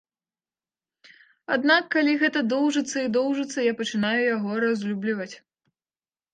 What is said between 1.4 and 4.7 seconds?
Аднак калі гэта доўжыцца і доўжыцца, я пачынаю яго